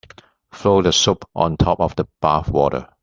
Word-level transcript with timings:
Float 0.51 0.85
the 0.85 0.93
soap 0.93 1.29
on 1.35 1.57
top 1.57 1.79
of 1.79 1.95
the 1.95 2.05
bath 2.23 2.49
water. 2.49 2.89